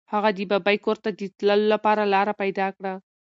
[0.13, 2.93] هغه د ببۍ کور ته د تللو لپاره لاره پیدا کړه.